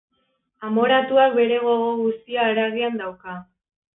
[0.67, 3.37] Amoratuak bere gogo guztia haragian dauka.